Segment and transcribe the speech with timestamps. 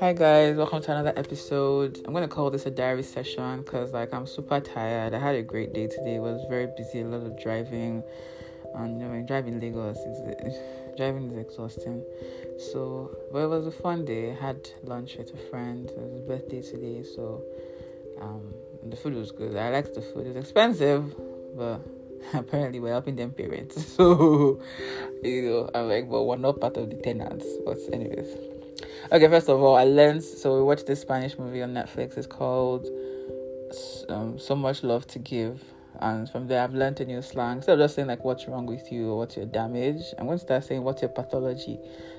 [0.00, 2.00] Hi guys, welcome to another episode.
[2.06, 5.12] I'm gonna call this a diary session because like I'm super tired.
[5.12, 6.14] I had a great day today.
[6.14, 8.04] It was very busy, a lot of driving,
[8.76, 10.54] and you know, driving Lagos is
[10.96, 12.04] driving is exhausting.
[12.72, 14.30] So, but it was a fun day.
[14.30, 15.90] I had lunch with a friend.
[15.90, 17.42] It was his birthday today, so
[18.20, 18.54] um,
[18.88, 19.56] the food was good.
[19.56, 20.28] I liked the food.
[20.28, 21.12] It was expensive,
[21.56, 21.80] but
[22.34, 23.84] apparently we're helping them parents.
[23.96, 24.60] So,
[25.24, 27.46] you know, I'm like, but we're not part of the tenants.
[27.66, 28.57] But anyways.
[29.10, 30.22] Okay, first of all, I learned.
[30.22, 32.16] So we watched this Spanish movie on Netflix.
[32.16, 32.86] It's called
[34.08, 35.62] um, "So Much Love to Give,"
[36.00, 37.56] and from there I've learned a new slang.
[37.58, 40.38] Instead of just saying like "What's wrong with you?" or "What's your damage," I'm going
[40.38, 41.78] to start saying "What's your pathology?"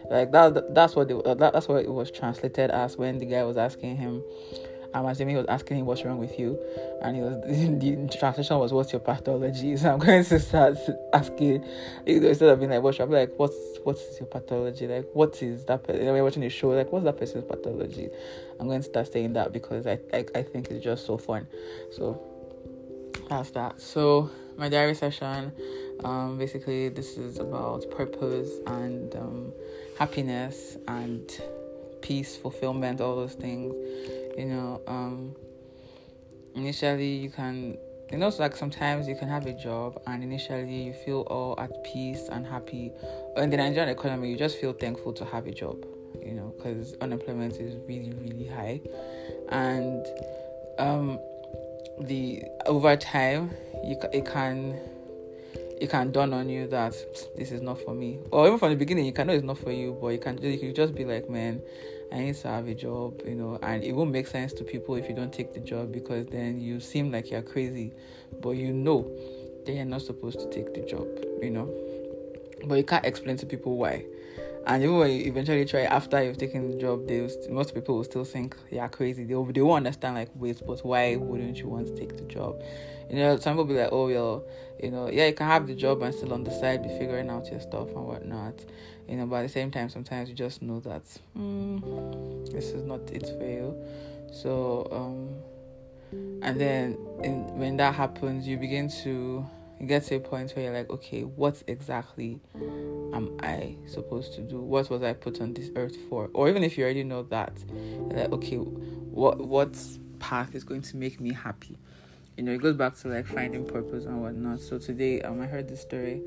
[0.10, 0.74] Like that.
[0.74, 3.98] That's what the, that, that's what it was translated as when the guy was asking
[3.98, 4.24] him
[4.94, 6.60] I'm assuming he was asking him what's wrong with you,
[7.04, 9.76] and he was the translation was what's your pathology.
[9.78, 10.78] So I'm going to start
[11.14, 11.64] asking,
[12.06, 14.88] you know, instead of being like what's like what's what's your pathology?
[14.88, 15.86] Like what is that?
[15.90, 18.10] You know, watching the show, like what's that person's pathology?
[18.60, 21.48] I'm going to start saying that because I I, I think it's just so fun.
[21.92, 22.22] So
[23.30, 23.80] that's that.
[23.80, 25.52] So my diary session,
[26.04, 29.54] um, basically this is about purpose and um,
[30.00, 31.30] happiness and
[32.02, 33.74] peace, fulfillment, all those things
[34.38, 35.36] you know um
[36.56, 37.78] initially you can
[38.12, 41.72] you know like sometimes you can have a job and initially you feel all at
[41.84, 42.92] peace and happy.
[43.38, 45.86] In the nigerian economy you just feel thankful to have a job
[46.26, 48.82] you know because unemployment is really really high.
[49.50, 50.06] And
[50.80, 51.20] um
[52.02, 53.52] the over time
[53.84, 54.80] you it can
[55.80, 56.94] it can dawn on you that
[57.38, 58.20] this is not for me.
[58.32, 60.42] Or even from the beginning you can know it's not for you but you can
[60.42, 61.62] you can just be like man
[62.12, 64.96] I need to have a job, you know, and it won't make sense to people
[64.96, 67.94] if you don't take the job because then you seem like you're crazy,
[68.42, 69.12] but you know
[69.66, 71.08] that you're not supposed to take the job,
[71.42, 71.70] you know.
[72.66, 74.06] But you can't explain to people why.
[74.66, 78.04] And even when you eventually try after you've taken the job, they most people will
[78.04, 79.24] still think you're crazy.
[79.24, 82.62] They they won't understand like wait, but why wouldn't you want to take the job?
[83.10, 84.44] You know, some people be like, oh well,
[84.82, 87.30] you know, yeah, you can have the job and still on the side be figuring
[87.30, 88.54] out your stuff and whatnot
[89.10, 91.02] you know but at the same time sometimes you just know that
[91.38, 93.76] mm, this is not it for you
[94.32, 95.30] so um
[96.44, 99.46] and then in, when that happens you begin to
[99.80, 102.40] you get to a point where you're like okay what exactly
[103.14, 106.64] am i supposed to do what was i put on this earth for or even
[106.64, 107.54] if you already know that
[108.12, 109.78] like okay what what
[110.20, 111.78] path is going to make me happy
[112.38, 115.46] you know it goes back to like finding purpose and whatnot so today um i
[115.46, 116.22] heard this story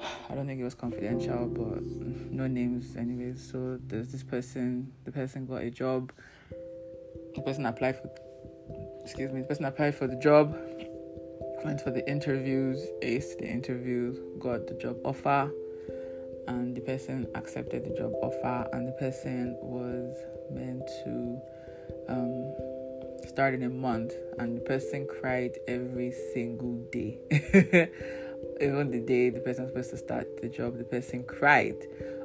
[0.30, 1.82] I don't think it was confidential, but
[2.30, 3.50] no names, anyways.
[3.50, 4.92] So there's this person.
[5.04, 6.12] The person got a job.
[7.34, 8.10] The person applied for.
[9.02, 9.40] Excuse me.
[9.40, 10.56] The person applied for the job.
[11.64, 12.86] Went for the interviews.
[13.02, 14.18] Aced the interviews.
[14.38, 15.50] Got the job offer.
[16.48, 18.68] And the person accepted the job offer.
[18.72, 20.16] And the person was
[20.50, 21.40] meant to
[22.08, 24.14] um, start in a month.
[24.38, 27.18] And the person cried every single day.
[28.60, 31.76] even the day the person was supposed to start the job, the person cried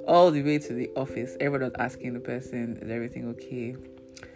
[0.08, 1.36] all the way to the office.
[1.40, 3.76] Everyone was asking the person, Is everything okay?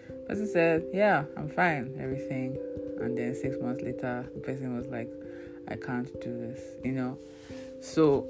[0.07, 2.57] The person said, Yeah, I'm fine, everything.
[3.01, 5.09] And then six months later, the person was like,
[5.67, 7.17] I can't do this, you know?
[7.81, 8.27] So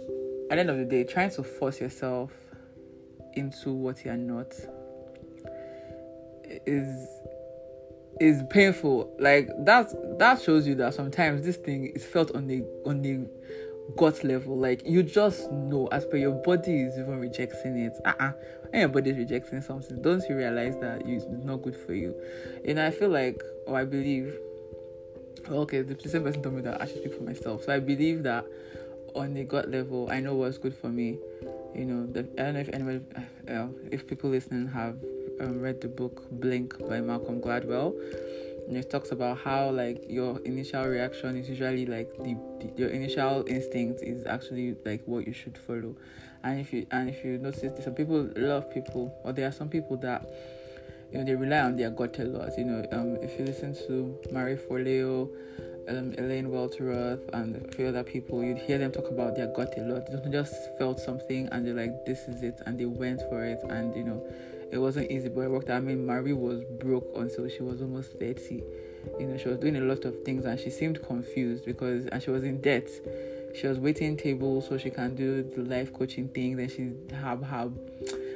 [0.51, 2.31] at the end of the day, trying to force yourself
[3.33, 4.53] into what you're not
[6.65, 7.07] is
[8.19, 9.15] is painful.
[9.19, 13.27] Like that that shows you that sometimes this thing is felt on the on the
[13.95, 14.57] gut level.
[14.57, 17.93] Like you just know as per your body is even rejecting it.
[18.05, 18.31] Uh-uh.
[18.69, 22.15] When your body is rejecting something, don't you realize that it's not good for you?
[22.65, 24.37] And I feel like or I believe
[25.47, 27.63] okay, the same person told me that I should speak for myself.
[27.63, 28.45] So I believe that
[29.15, 31.17] on the gut level, I know what's good for me.
[31.75, 33.05] You know, the, I don't know if anyone,
[33.47, 34.97] uh, if people listening have
[35.39, 37.93] um, read the book Blink by Malcolm Gladwell.
[38.67, 42.89] And it talks about how like your initial reaction is usually like the, the your
[42.89, 45.95] initial instinct is actually like what you should follow.
[46.43, 49.47] And if you and if you notice, some people, a lot of people, or there
[49.47, 50.23] are some people that
[51.11, 52.57] you know they rely on their gut a lot.
[52.57, 55.29] You know, um, if you listen to Marie Forleo,
[55.87, 59.73] um, Elaine Welteroth, and a few other people, you'd hear them talk about their gut
[59.77, 60.07] a lot.
[60.11, 63.59] They just felt something and they're like, "This is it," and they went for it,
[63.69, 64.23] and you know
[64.71, 65.69] it wasn't easy, but it worked.
[65.69, 68.63] I mean, Marie was broke until she was almost 30.
[69.19, 72.21] You know, she was doing a lot of things and she seemed confused because, and
[72.21, 72.87] she was in debt.
[73.55, 76.57] She was waiting tables so she can do the life coaching thing.
[76.57, 77.71] Then she have have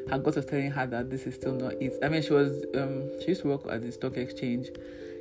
[0.09, 1.97] her gut was telling her that this is still not it.
[2.03, 4.69] I mean, she was um she used to work at the stock exchange.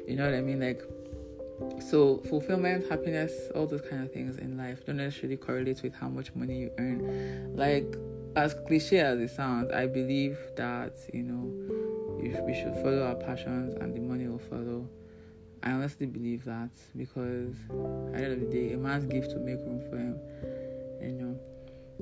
[0.06, 0.60] You know what I mean?
[0.60, 0.82] Like,
[1.90, 6.08] so fulfillment, happiness, all those kind of things in life don't necessarily correlate with how
[6.08, 7.56] much money you earn.
[7.56, 7.96] Like
[8.36, 11.72] as cliche as it sounds, I believe that you know
[12.18, 14.88] we should follow our passions and the money will follow.
[15.62, 17.54] I honestly believe that because
[18.12, 20.18] at the end of the day, a man's gift to make room for him.
[21.00, 21.40] You know,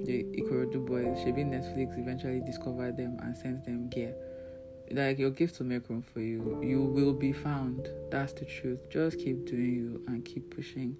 [0.05, 4.15] the Ikorodu boys, Shebi Netflix eventually discovered them and sent them gear.
[4.91, 7.89] Like your gift to make room for you, you will be found.
[8.11, 8.91] That's the truth.
[8.91, 10.97] Just keep doing you and keep pushing.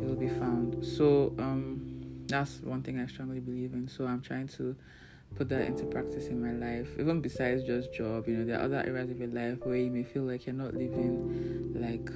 [0.00, 0.84] You will be found.
[0.84, 3.86] So um, that's one thing I strongly believe in.
[3.88, 4.74] So I'm trying to
[5.36, 6.88] put that into practice in my life.
[6.98, 9.90] Even besides just job, you know, there are other areas of your life where you
[9.90, 12.10] may feel like you're not living like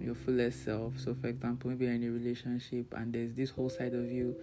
[0.00, 0.98] your fullest self.
[0.98, 4.36] So, for example, maybe you're in a relationship and there's this whole side of you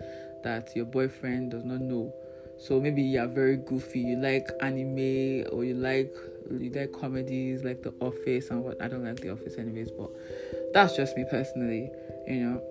[0.44, 2.13] that your boyfriend does not know.
[2.57, 4.00] So maybe you're very goofy.
[4.00, 6.13] You like anime or you like
[6.51, 10.09] you like comedies like The Office and what I don't like The Office anyways, but
[10.74, 11.89] that's just me personally,
[12.27, 12.62] you know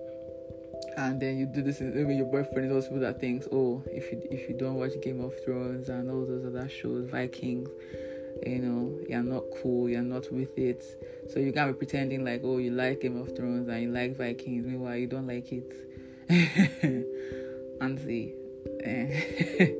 [0.97, 4.21] and then you do this maybe your boyfriend is also that thinks oh if you
[4.31, 7.69] if you don't watch game of thrones and all those other shows vikings
[8.45, 10.83] you know you're not cool you're not with it
[11.31, 14.17] so you can't be pretending like oh you like game of thrones and you like
[14.17, 15.73] vikings meanwhile you don't like it
[17.81, 18.33] and see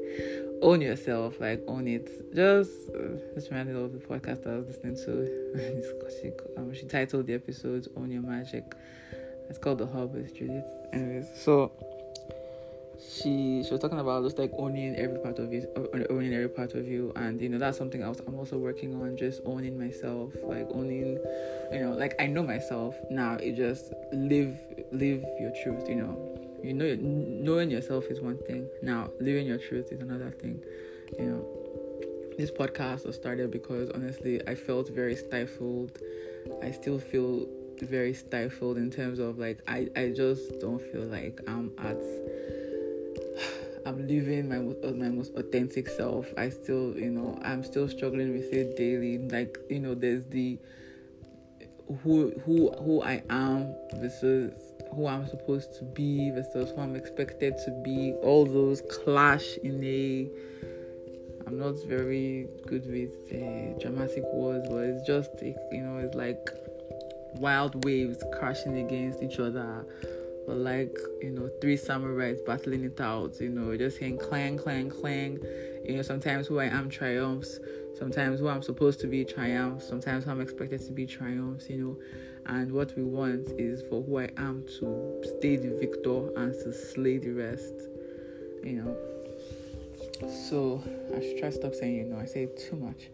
[0.61, 4.95] own yourself like own it just uh, just reminded of the podcast i was listening
[4.95, 5.25] to
[6.21, 8.75] she, um, she titled the episode own your magic
[9.49, 10.65] it's called The Hub with Judith.
[10.93, 11.71] Anyways, so
[12.99, 15.67] she she was talking about just like owning every part of you,
[16.09, 19.17] owning every part of you, and you know that's something else I'm also working on,
[19.17, 21.17] just owning myself, like owning,
[21.71, 23.33] you know, like I know myself now.
[23.35, 24.55] It just live
[24.91, 26.38] live your truth, you know.
[26.63, 28.67] You know, knowing yourself is one thing.
[28.81, 30.61] Now, living your truth is another thing.
[31.17, 31.45] You know,
[32.37, 35.97] this podcast was started because honestly, I felt very stifled.
[36.63, 37.47] I still feel
[37.81, 41.97] very stifled in terms of like I, I just don't feel like I'm at
[43.85, 46.27] I'm living my uh, my most authentic self.
[46.37, 49.17] I still, you know, I'm still struggling with it daily.
[49.17, 50.59] Like, you know, there's the
[52.03, 54.53] who who who I am versus
[54.93, 58.13] who I'm supposed to be versus who I'm expected to be.
[58.21, 60.29] All those clash in a.
[61.47, 66.49] I'm not very good with uh, dramatic words, but it's just you know, it's like
[67.35, 69.85] wild waves crashing against each other
[70.49, 74.89] or like you know three samurais battling it out you know just hearing clang clang
[74.89, 75.37] clang
[75.85, 77.59] you know sometimes who i am triumphs
[77.97, 81.77] sometimes who i'm supposed to be triumphs sometimes who i'm expected to be triumphs you
[81.77, 81.97] know
[82.47, 86.73] and what we want is for who i am to stay the victor and to
[86.73, 87.73] slay the rest
[88.63, 88.97] you know
[90.27, 90.81] so
[91.15, 93.09] i should try to stop saying you know i say too much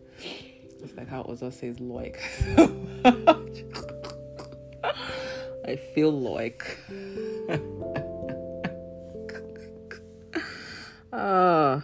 [0.83, 2.21] it's like how Ozo says like
[5.67, 6.77] I feel like.
[11.17, 11.81] Ah,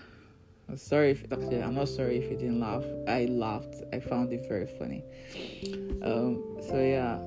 [0.68, 2.84] I'm sorry if actually I'm not sorry if you didn't laugh.
[3.08, 3.76] I laughed.
[3.94, 5.06] I found it very funny.
[6.04, 6.44] Um.
[6.68, 7.18] So yeah,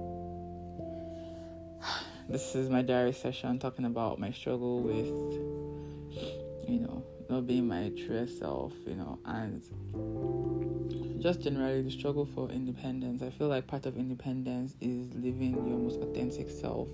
[2.29, 5.06] this is my diary session talking about my struggle with,
[6.69, 9.62] you know, not being my true self, you know, and
[11.23, 13.23] just generally the struggle for independence.
[13.23, 16.88] I feel like part of independence is living your most authentic self.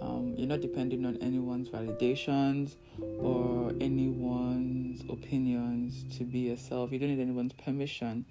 [0.00, 6.90] Um, you're not depending on anyone's validations or anyone's opinions to be yourself.
[6.90, 8.26] You don't need anyone's permission.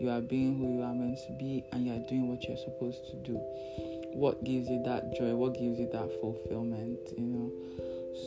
[0.00, 2.56] You are being who you are meant to be, and you are doing what you're
[2.56, 3.97] supposed to do.
[4.14, 5.34] What gives you that joy?
[5.34, 6.98] What gives you that fulfillment?
[7.16, 7.52] You know.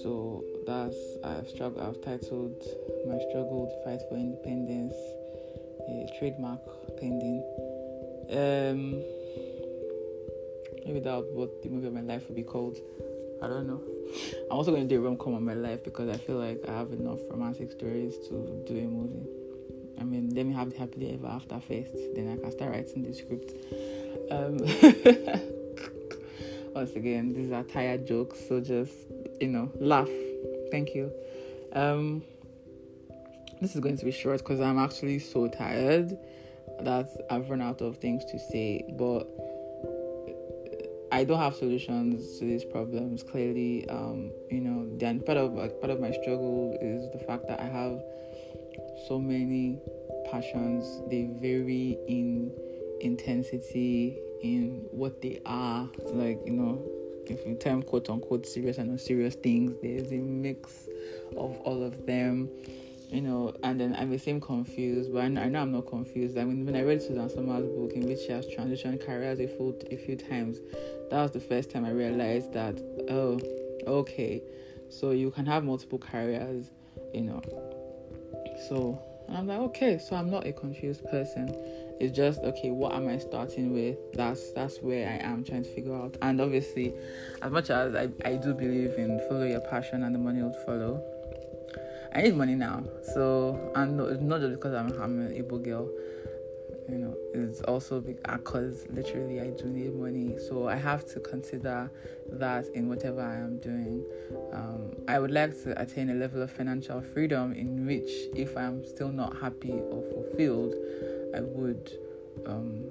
[0.02, 1.86] So that's I've struggled.
[1.86, 2.64] I've titled
[3.08, 4.96] my struggle to fight for independence
[5.88, 6.62] a trademark
[6.98, 7.44] pending.
[8.30, 9.04] Um,
[10.86, 12.78] maybe that what the movie of my life would be called.
[13.42, 13.82] I don't know.
[14.50, 16.62] I'm also going to do a rom com on my life because I feel like
[16.68, 19.28] I have enough romantic stories to do a movie.
[20.00, 23.04] I mean, let me have the happily ever after first, then I can start writing
[23.04, 23.54] the script.
[24.32, 24.58] Um,
[26.74, 28.94] once again, these are tired jokes, so just
[29.42, 30.10] you know, laugh.
[30.70, 31.12] Thank you.
[31.74, 32.24] Um,
[33.60, 36.18] this is going to be short because I'm actually so tired
[36.80, 38.86] that I've run out of things to say.
[38.98, 39.28] But
[41.12, 43.24] I don't have solutions to these problems.
[43.24, 47.60] Clearly, um, you know, then part of part of my struggle is the fact that
[47.60, 48.02] I have
[49.08, 49.80] so many
[50.32, 51.02] passions.
[51.10, 52.52] They vary in
[53.02, 55.90] intensity in what they are.
[56.06, 56.82] Like you know,
[57.28, 60.88] if you term quote unquote serious and unserious things, there's a mix
[61.38, 62.50] of all of them
[63.12, 65.86] you know, and then I may seem confused, but I know, I know I'm not
[65.86, 66.38] confused.
[66.38, 69.48] I mean, when I read Susan Sommer's book, in which she has transitioned careers a
[69.48, 70.60] few, a few times,
[71.10, 72.80] that was the first time I realized that,
[73.10, 73.38] oh,
[73.86, 74.42] okay,
[74.90, 76.72] so you can have multiple careers,
[77.14, 77.42] you know,
[78.70, 81.48] So and I'm like, okay, so I'm not a confused person.
[82.02, 83.96] It's just okay, what am I starting with?
[84.14, 86.18] That's that's where I am trying to figure out.
[86.24, 86.96] And obviously,
[87.44, 90.60] as much as I, I do believe in follow your passion and the money will
[90.66, 91.00] follow,
[92.16, 92.84] I need money now.
[93.14, 95.92] So and no, it's not just because I'm I'm an able girl
[96.90, 101.90] you know it's also because literally i do need money so i have to consider
[102.28, 104.04] that in whatever i am doing
[104.52, 108.84] um, i would like to attain a level of financial freedom in which if i'm
[108.86, 110.74] still not happy or fulfilled
[111.36, 111.92] i would
[112.46, 112.84] um,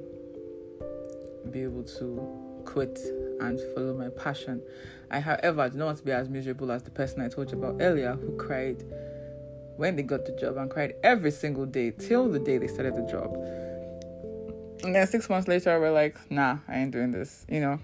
[1.50, 2.98] be able to quit
[3.40, 4.62] and follow my passion
[5.10, 7.58] i however do not want to be as miserable as the person i told you
[7.58, 8.84] about earlier who cried
[9.76, 12.94] when they got the job and cried every single day till the day they started
[12.94, 13.34] the job
[14.82, 17.44] and then six months later, we're like, nah, I ain't doing this.
[17.48, 17.80] You know,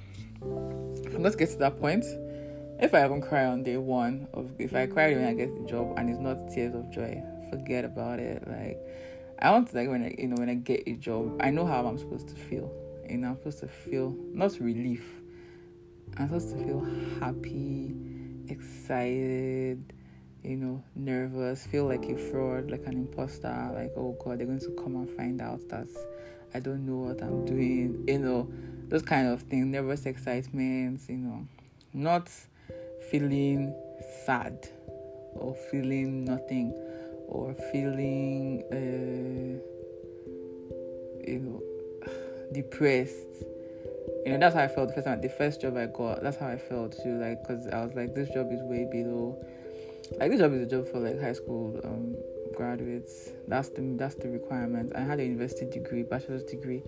[1.19, 2.05] let's get to that point.
[2.81, 5.69] If I haven't cried on day one, of if I cry when I get the
[5.69, 8.47] job and it's not tears of joy, forget about it.
[8.47, 8.79] Like,
[9.41, 11.67] I want to like when I, you know, when I get a job, I know
[11.67, 12.73] how I'm supposed to feel.
[13.09, 15.05] You know, I'm supposed to feel not relief.
[16.17, 16.87] I'm supposed to feel
[17.21, 17.95] happy,
[18.49, 19.93] excited,
[20.43, 24.61] you know, nervous, feel like a fraud, like an imposter, like, oh God, they're going
[24.61, 25.89] to come and find out that
[26.55, 28.49] I don't know what I'm doing, you know,
[28.89, 31.47] those kind of things, nervous excitement, you know,
[31.93, 32.31] not
[33.11, 33.75] feeling
[34.25, 34.67] sad
[35.35, 36.73] or feeling nothing
[37.29, 39.59] or feeling, uh,
[41.29, 41.63] you know,
[42.53, 43.15] depressed.
[44.25, 45.21] You know, that's how I felt the first time.
[45.21, 47.19] The first job I got, that's how I felt too.
[47.19, 49.39] Like, cause I was like, this job is way below.
[50.19, 52.17] Like, this job is a job for like high school um,
[52.57, 53.31] graduates.
[53.47, 54.93] That's the that's the requirement.
[54.97, 56.83] I had a university degree, bachelor's degree,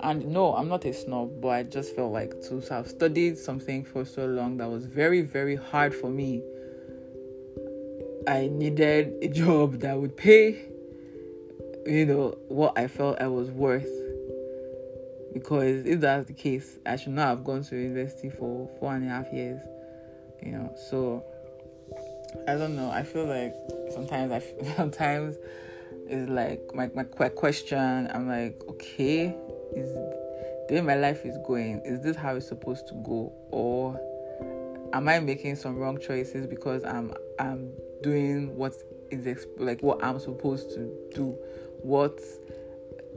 [0.00, 3.84] and no, I'm not a snob, but I just felt like to have studied something
[3.84, 6.42] for so long that was very very hard for me.
[8.26, 10.66] I needed a job that would pay,
[11.86, 13.88] you know, what I felt I was worth.
[15.32, 19.04] Because if that's the case, I should not have gone to university for four and
[19.04, 19.60] a half years,
[20.42, 20.74] you know.
[20.90, 21.24] So
[22.46, 22.90] I don't know.
[22.90, 23.54] I feel like
[23.92, 25.36] sometimes I sometimes
[26.06, 28.10] it's like my my question.
[28.12, 29.34] I'm like, okay,
[29.74, 29.92] is
[30.68, 31.80] the way my life is going?
[31.84, 33.98] Is this how it's supposed to go, or
[34.92, 38.74] am I making some wrong choices because I'm I'm doing what
[39.10, 41.36] is exp- like what I'm supposed to do,
[41.82, 42.20] what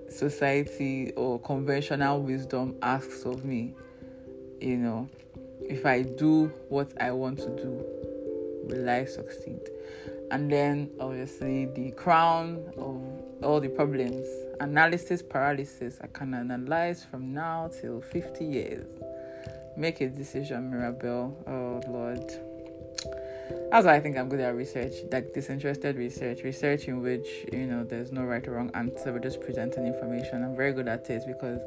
[0.09, 3.73] society or conventional wisdom asks of me,
[4.61, 5.09] you know,
[5.61, 7.85] if I do what I want to do,
[8.65, 9.61] will I succeed?
[10.31, 14.25] And then obviously the crown of all the problems
[14.59, 15.99] analysis paralysis.
[16.01, 18.85] I can analyze from now till 50 years.
[19.77, 21.35] Make a decision, Mirabelle.
[21.47, 22.44] Oh Lord.
[23.75, 27.67] That's why I think I'm good at research, like disinterested research, research in which you
[27.67, 30.45] know there's no right or wrong answer, we're just presenting information.
[30.45, 31.59] I'm very good at it because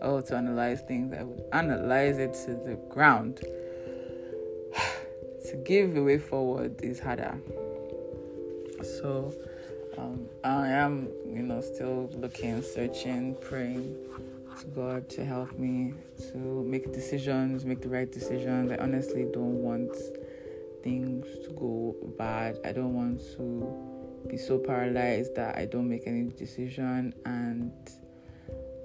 [0.00, 3.42] oh to analyze things, I would analyze it to the ground
[5.50, 7.38] to give a way forward is harder.
[8.82, 9.34] So
[9.98, 13.98] um, I am, you know, still looking, searching, praying
[14.60, 15.92] to God to help me
[16.32, 18.72] to make decisions, make the right decisions.
[18.72, 19.94] I honestly don't want
[20.82, 22.58] things to go bad.
[22.64, 27.72] I don't want to be so paralyzed that I don't make any decision and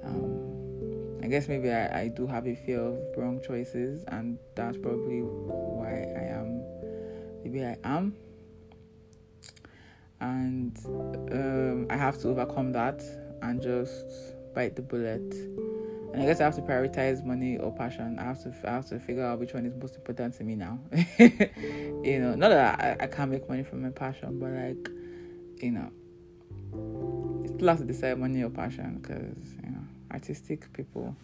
[0.04, 4.78] um, I guess maybe I, I do have a fear of wrong choices and that's
[4.78, 6.64] probably why I am
[7.44, 8.16] maybe I am
[10.22, 10.78] and
[11.32, 13.04] um, I have to overcome that
[13.42, 15.75] and just bite the bullet.
[16.16, 18.18] And I guess I have to prioritize money or passion.
[18.18, 20.56] I have to I have to figure out which one is most important to me
[20.56, 20.80] now.
[21.20, 24.90] you know, not that I, I can't make money from my passion, but like,
[25.62, 25.92] you know,
[27.54, 31.18] still have to decide money or passion because you know, artistic people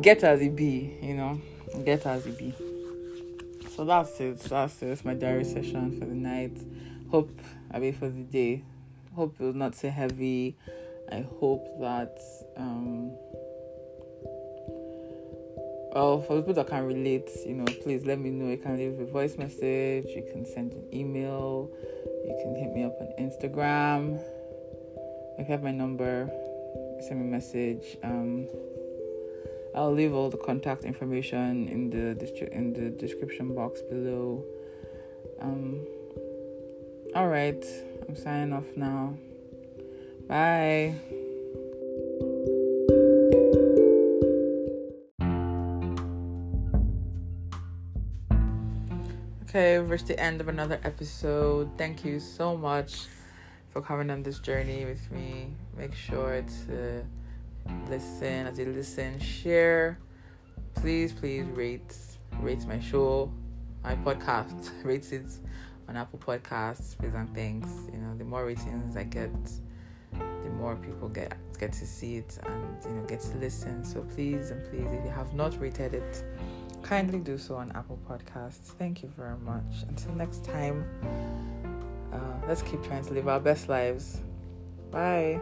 [0.00, 0.98] get as it be.
[1.00, 1.40] You know,
[1.84, 2.52] get as it be.
[3.76, 4.40] So that's it.
[4.40, 4.86] That's it.
[4.86, 6.58] It's my diary session for the night.
[7.12, 8.64] Hope I mean for the day.
[9.14, 10.56] Hope it will not say heavy.
[11.12, 12.18] I hope that
[12.56, 13.12] um
[15.94, 18.50] well for people that can relate, you know, please let me know.
[18.50, 21.70] You can leave a voice message, you can send an email,
[22.24, 24.22] you can hit me up on Instagram.
[25.38, 26.30] If you have my number,
[27.06, 27.96] send me a message.
[28.02, 28.46] Um
[29.74, 34.44] I'll leave all the contact information in the in the description box below.
[35.40, 35.86] Um
[37.14, 37.64] all right,
[38.08, 39.14] I'm signing off now.
[40.28, 40.94] Bye.
[49.50, 51.76] Okay, we've reached the end of another episode.
[51.76, 53.06] Thank you so much
[53.70, 55.48] for coming on this journey with me.
[55.76, 57.04] Make sure to
[57.88, 59.98] listen as you listen, share.
[60.76, 61.96] Please, please rate
[62.38, 63.32] rate my show,
[63.82, 64.70] my podcast.
[64.84, 65.26] rate it
[65.88, 66.96] on Apple Podcasts.
[66.96, 67.70] Please and thanks.
[67.92, 69.32] You know, the more ratings I get,
[70.12, 73.84] the more people get get to see it and you know get to listen.
[73.84, 76.22] So please and please, if you have not rated it,
[76.82, 78.72] kindly do so on Apple Podcasts.
[78.78, 79.84] Thank you very much.
[79.88, 80.84] Until next time,
[82.12, 84.20] uh, let's keep trying to live our best lives.
[84.90, 85.40] Bye.